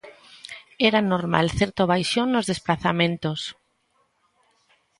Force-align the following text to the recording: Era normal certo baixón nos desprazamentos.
Era 0.89 1.01
normal 1.13 1.45
certo 1.59 1.81
baixón 1.91 2.27
nos 2.31 2.49
desprazamentos. 2.51 3.41